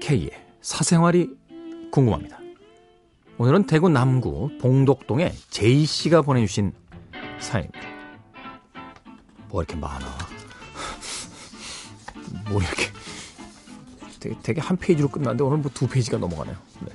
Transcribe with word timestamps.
K의 0.00 0.30
사생활이 0.62 1.30
궁금합니다. 1.90 2.38
오늘은 3.36 3.66
대구 3.66 3.90
남구 3.90 4.56
봉독동에 4.60 5.32
제이 5.50 5.84
씨가 5.84 6.22
보내주신 6.22 6.72
사연입니다. 7.40 7.80
뭐 9.48 9.62
이렇게 9.62 9.76
많아? 9.76 10.06
뭐 12.48 12.62
이렇게 12.62 12.84
되게, 14.20 14.36
되게 14.42 14.60
한 14.62 14.78
페이지로 14.78 15.08
끝났는데 15.08 15.44
오늘 15.44 15.58
뭐 15.58 15.70
두 15.74 15.86
페이지가 15.86 16.16
넘어가네요. 16.16 16.56
네. 16.80 16.92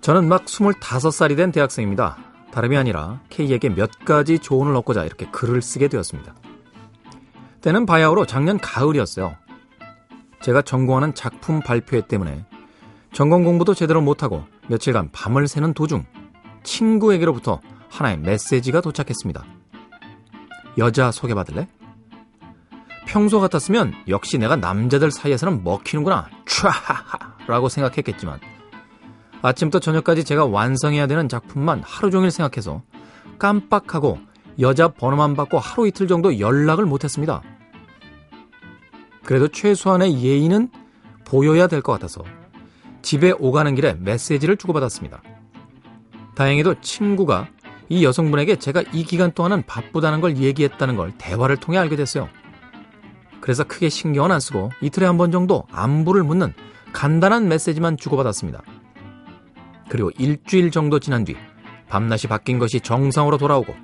저는 0.00 0.28
막 0.28 0.46
25살이 0.46 1.36
된 1.36 1.52
대학생입니다. 1.52 2.16
다름이 2.52 2.76
아니라 2.76 3.20
K에게 3.28 3.68
몇 3.68 3.90
가지 4.04 4.38
조언을 4.38 4.74
얻고자 4.76 5.04
이렇게 5.04 5.26
글을 5.26 5.62
쓰게 5.62 5.88
되었습니다. 5.88 6.34
때는 7.60 7.86
바야흐로 7.86 8.26
작년 8.26 8.58
가을이었어요. 8.58 9.36
제가 10.40 10.62
전공하는 10.62 11.14
작품 11.14 11.60
발표회 11.60 12.06
때문에 12.06 12.46
전공 13.12 13.44
공부도 13.44 13.74
제대로 13.74 14.00
못하고 14.00 14.44
며칠간 14.68 15.10
밤을 15.12 15.48
새는 15.48 15.74
도중 15.74 16.06
친구에게로부터 16.62 17.60
하나의 17.90 18.18
메시지가 18.18 18.80
도착했습니다. 18.80 19.44
여자 20.78 21.10
소개받을래? 21.10 21.68
평소 23.06 23.40
같았으면 23.40 23.92
역시 24.08 24.38
내가 24.38 24.56
남자들 24.56 25.10
사이에서는 25.10 25.62
먹히는구나. 25.64 26.28
촤하하 26.46 27.36
라고 27.48 27.68
생각했겠지만 27.68 28.38
아침부터 29.42 29.78
저녁까지 29.80 30.24
제가 30.24 30.44
완성해야 30.46 31.06
되는 31.06 31.28
작품만 31.28 31.82
하루 31.84 32.10
종일 32.10 32.30
생각해서 32.30 32.82
깜빡하고 33.38 34.18
여자 34.58 34.88
번호만 34.88 35.34
받고 35.34 35.58
하루 35.58 35.86
이틀 35.88 36.06
정도 36.08 36.38
연락을 36.38 36.84
못했습니다. 36.84 37.42
그래도 39.24 39.48
최소한의 39.48 40.22
예의는 40.22 40.70
보여야 41.24 41.66
될 41.68 41.80
것 41.82 41.92
같아서 41.92 42.22
집에 43.02 43.32
오가는 43.38 43.74
길에 43.74 43.94
메시지를 43.94 44.56
주고받았습니다. 44.56 45.22
다행히도 46.34 46.80
친구가 46.80 47.48
이 47.88 48.04
여성분에게 48.04 48.56
제가 48.56 48.82
이 48.92 49.04
기간 49.04 49.32
동안은 49.32 49.64
바쁘다는 49.66 50.20
걸 50.20 50.36
얘기했다는 50.36 50.96
걸 50.96 51.12
대화를 51.16 51.56
통해 51.56 51.78
알게 51.78 51.96
됐어요. 51.96 52.28
그래서 53.40 53.64
크게 53.64 53.88
신경은 53.88 54.30
안 54.30 54.40
쓰고 54.40 54.70
이틀에 54.82 55.06
한 55.06 55.16
번 55.16 55.32
정도 55.32 55.64
안부를 55.72 56.22
묻는 56.22 56.52
간단한 56.92 57.48
메시지만 57.48 57.96
주고받았습니다. 57.96 58.62
그리고 59.90 60.10
일주일 60.16 60.70
정도 60.70 60.98
지난 60.98 61.24
뒤 61.24 61.36
밤낮이 61.88 62.28
바뀐 62.28 62.58
것이 62.58 62.80
정상으로 62.80 63.36
돌아오고 63.36 63.74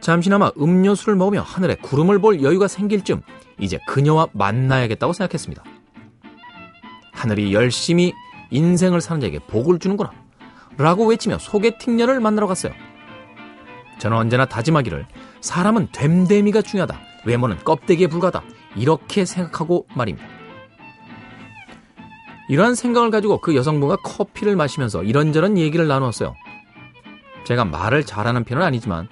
잠시나마 0.00 0.50
음료수를 0.58 1.14
먹으며 1.14 1.42
하늘에 1.42 1.76
구름을 1.76 2.18
볼 2.18 2.42
여유가 2.42 2.66
생길 2.66 3.04
쯤 3.04 3.20
이제 3.60 3.78
그녀와 3.86 4.28
만나야겠다고 4.32 5.12
생각했습니다. 5.12 5.62
하늘이 7.12 7.52
열심히 7.52 8.14
인생을 8.50 9.02
사는 9.02 9.20
자에게 9.20 9.40
복을 9.40 9.78
주는구나. 9.78 10.10
라고 10.78 11.06
외치며 11.06 11.38
소개팅녀를 11.38 12.20
만나러 12.20 12.46
갔어요. 12.46 12.72
저는 13.98 14.16
언제나 14.16 14.46
다짐하기를 14.46 15.04
사람은 15.42 15.88
됨됨이가 15.92 16.62
중요하다. 16.62 16.98
외모는 17.26 17.58
껍데기에 17.58 18.06
불과하다. 18.06 18.42
이렇게 18.76 19.26
생각하고 19.26 19.86
말입니다. 19.94 20.39
이러한 22.50 22.74
생각을 22.74 23.12
가지고 23.12 23.38
그 23.40 23.54
여성분과 23.54 23.98
커피를 23.98 24.56
마시면서 24.56 25.04
이런저런 25.04 25.56
얘기를 25.56 25.86
나누었어요. 25.86 26.34
제가 27.44 27.64
말을 27.64 28.04
잘하는 28.04 28.42
편은 28.42 28.60
아니지만 28.60 29.08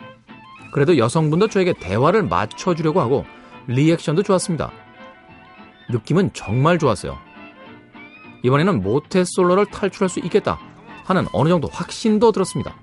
그래도 0.73 0.99
여성분도 0.99 1.47
저에게 1.47 1.73
대화를 1.73 2.25
맞춰주려고 2.25 3.01
하고 3.01 3.25
리액션도 3.69 4.25
좋았습니다. 4.25 4.73
느낌은 5.89 6.33
정말 6.33 6.79
좋았어요. 6.81 7.17
이번에는 8.43 8.83
모태솔로를 8.83 9.67
탈출할 9.67 10.09
수 10.09 10.19
있겠다 10.19 10.59
하는 11.05 11.27
어느 11.33 11.49
정도 11.49 11.69
확신도 11.69 12.33
들었습니다. 12.33 12.75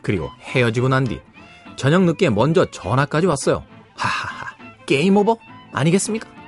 그리고 0.00 0.30
헤어지고 0.40 0.88
난 0.88 1.04
뒤 1.04 1.20
저녁 1.76 2.04
늦게 2.04 2.30
먼저 2.30 2.64
전화까지 2.70 3.26
왔어요. 3.26 3.62
하하하 3.94 4.56
게임 4.86 5.18
오버 5.18 5.36
아니겠습니까? 5.72 6.39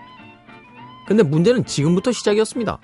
근데 1.13 1.25
문제는 1.25 1.67
지금부터 1.67 2.11
시작이었습니다. 2.11 2.79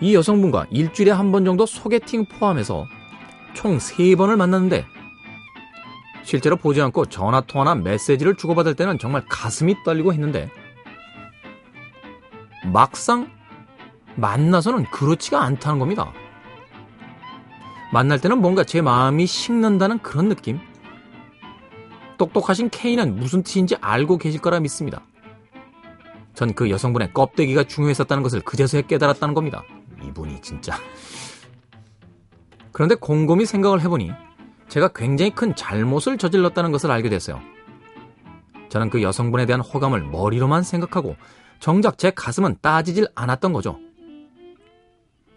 이 0.00 0.14
여성분과 0.14 0.68
일주일에 0.70 1.10
한 1.10 1.32
번 1.32 1.44
정도 1.44 1.66
소개팅 1.66 2.24
포함해서 2.24 2.86
총 3.52 3.76
3번을 3.76 4.36
만났는데 4.36 4.86
실제로 6.22 6.56
보지 6.56 6.80
않고 6.80 7.04
전화통화나 7.06 7.74
메시지를 7.74 8.36
주고받을 8.36 8.74
때는 8.74 8.98
정말 8.98 9.22
가슴이 9.28 9.74
떨리고 9.84 10.14
했는데 10.14 10.50
막상 12.72 13.30
만나서는 14.14 14.84
그렇지가 14.84 15.42
않다는 15.42 15.78
겁니다. 15.78 16.14
만날 17.92 18.18
때는 18.18 18.40
뭔가 18.40 18.64
제 18.64 18.80
마음이 18.80 19.26
식는다는 19.26 19.98
그런 19.98 20.30
느낌? 20.30 20.58
똑똑하신 22.16 22.70
K는 22.70 23.16
무슨 23.16 23.42
뜻인지 23.42 23.76
알고 23.82 24.16
계실 24.16 24.40
거라 24.40 24.58
믿습니다. 24.60 25.02
전 26.36 26.52
그 26.54 26.70
여성분의 26.70 27.12
껍데기가 27.14 27.64
중요했었다는 27.64 28.22
것을 28.22 28.42
그제서야 28.42 28.82
깨달았다는 28.82 29.34
겁니다. 29.34 29.64
이분이 30.04 30.42
진짜. 30.42 30.76
그런데 32.72 32.94
곰곰이 32.94 33.46
생각을 33.46 33.80
해보니 33.80 34.12
제가 34.68 34.88
굉장히 34.88 35.34
큰 35.34 35.56
잘못을 35.56 36.18
저질렀다는 36.18 36.72
것을 36.72 36.90
알게 36.90 37.08
됐어요. 37.08 37.40
저는 38.68 38.90
그 38.90 39.02
여성분에 39.02 39.46
대한 39.46 39.62
호감을 39.62 40.02
머리로만 40.02 40.62
생각하고 40.62 41.16
정작 41.58 41.96
제 41.96 42.10
가슴은 42.10 42.58
따지질 42.60 43.08
않았던 43.14 43.54
거죠. 43.54 43.78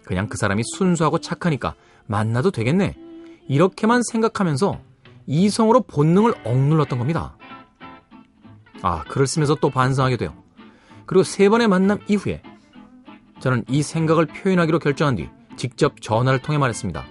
그냥 0.04 0.28
그 0.28 0.38
사람이 0.38 0.64
순수하고 0.76 1.20
착하니까 1.20 1.76
만나도 2.08 2.52
되겠네. 2.52 2.96
이렇게만 3.48 4.02
생각하면서 4.04 4.82
이성으로 5.28 5.82
본능을 5.82 6.34
억눌렀던 6.44 7.00
겁니다. 7.00 7.38
아, 8.82 9.04
글을 9.04 9.28
쓰면서 9.28 9.56
또 9.56 9.70
반성하게 9.70 10.18
돼요. 10.18 10.49
그리고 11.10 11.24
세 11.24 11.50
번의 11.50 11.68
만남 11.68 11.98
이후에 12.08 12.44
저는 13.40 13.66
이 13.68 13.82
생각을 13.82 14.28
표현하기로 14.28 14.78
결정한 14.78 15.16
뒤 15.16 15.28
직접 15.56 16.00
전화를 16.04 16.40
통해 16.40 16.60
말했습니다. 16.60 17.04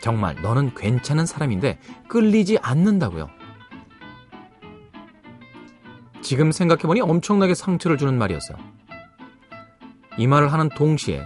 정말 0.00 0.36
너는 0.40 0.74
괜찮은 0.74 1.26
사람인데 1.26 1.78
끌리지 2.08 2.56
않는다고요. 2.62 3.28
지금 6.22 6.50
생각해보니 6.50 7.02
엄청나게 7.02 7.52
상처를 7.52 7.98
주는 7.98 8.16
말이었어요. 8.16 8.56
이 10.16 10.26
말을 10.26 10.50
하는 10.50 10.70
동시에 10.70 11.22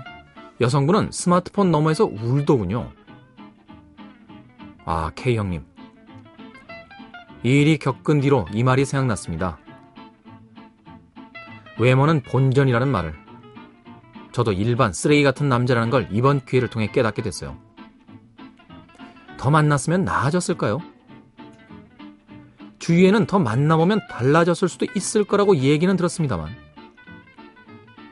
여성분은 0.61 1.13
스마트폰 1.13 1.71
너머에서 1.71 2.07
울더군요. 2.07 2.91
아, 4.85 5.13
K 5.15 5.37
형님. 5.37 5.65
이 7.45 7.51
일이 7.51 7.79
겪은 7.79 8.21
뒤로 8.21 8.47
이 8.53 8.65
말이 8.65 8.85
생각났습니다. 8.85 9.59
외모는 11.79 12.23
본전이라는 12.23 12.89
말을. 12.89 13.15
저도 14.33 14.53
일반 14.53 14.93
쓰레기 14.93 15.23
같은 15.23 15.49
남자라는 15.49 15.91
걸 15.91 16.09
이번 16.11 16.45
기회를 16.45 16.69
통해 16.69 16.89
깨닫게 16.91 17.23
됐어요. 17.23 17.57
더 19.39 19.51
만났으면 19.51 20.05
나아졌을까요? 20.05 20.81
주위에는 22.79 23.27
더 23.27 23.39
만나보면 23.39 24.01
달라졌을 24.11 24.69
수도 24.69 24.87
있을 24.95 25.25
거라고 25.25 25.57
얘기는 25.57 25.95
들었습니다만 25.97 26.55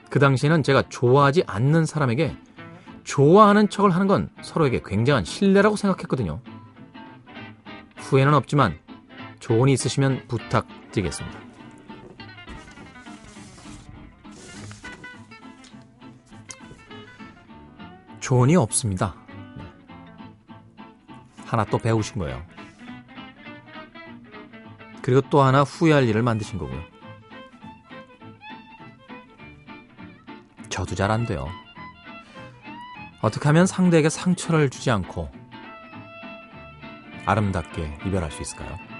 그 0.08 0.18
당시에는 0.18 0.62
제가 0.62 0.84
좋아하지 0.88 1.44
않는 1.46 1.86
사람에게 1.86 2.36
좋아하는 3.04 3.68
척을 3.68 3.90
하는 3.90 4.06
건 4.06 4.30
서로에게 4.42 4.82
굉장한 4.84 5.24
신뢰라고 5.24 5.76
생각했거든요. 5.76 6.40
후회는 7.96 8.34
없지만 8.34 8.78
조언이 9.40 9.72
있으시면 9.72 10.22
부탁드리겠습니다. 10.28 11.51
조언이 18.32 18.56
없습니다. 18.56 19.14
하나 21.44 21.66
또 21.66 21.76
배우신 21.76 22.18
거예요. 22.18 22.42
그리고 25.02 25.20
또 25.28 25.42
하나 25.42 25.64
후회할 25.64 26.08
일을 26.08 26.22
만드신 26.22 26.58
거고요. 26.58 26.80
저도 30.70 30.94
잘 30.94 31.10
안 31.10 31.26
돼요. 31.26 31.46
어떻게 33.20 33.50
하면 33.50 33.66
상대에게 33.66 34.08
상처를 34.08 34.70
주지 34.70 34.90
않고 34.90 35.30
아름답게 37.26 37.98
이별할 38.06 38.30
수 38.30 38.40
있을까요? 38.40 38.91